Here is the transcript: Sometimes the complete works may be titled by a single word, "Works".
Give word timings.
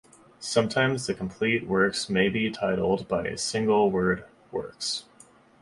Sometimes 0.39 1.05
the 1.05 1.13
complete 1.13 1.67
works 1.67 2.09
may 2.09 2.27
be 2.27 2.49
titled 2.49 3.07
by 3.07 3.27
a 3.27 3.37
single 3.37 3.91
word, 3.91 4.25
"Works". 4.51 5.05